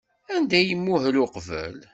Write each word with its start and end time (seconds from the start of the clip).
Anda 0.35 0.55
ay 0.59 0.69
imuhel 0.75 1.15
uqbel? 1.23 1.77